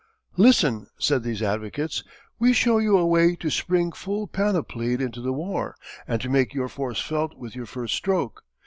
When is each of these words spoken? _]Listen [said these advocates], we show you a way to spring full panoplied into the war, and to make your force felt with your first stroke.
_]Listen 0.35 0.87
[said 0.97 1.21
these 1.21 1.43
advocates], 1.43 2.03
we 2.39 2.53
show 2.53 2.79
you 2.79 2.97
a 2.97 3.05
way 3.05 3.35
to 3.35 3.51
spring 3.51 3.91
full 3.91 4.27
panoplied 4.27 4.99
into 4.99 5.21
the 5.21 5.31
war, 5.31 5.75
and 6.07 6.19
to 6.21 6.27
make 6.27 6.55
your 6.55 6.69
force 6.69 6.99
felt 6.99 7.37
with 7.37 7.55
your 7.55 7.67
first 7.67 7.93
stroke. 7.93 8.41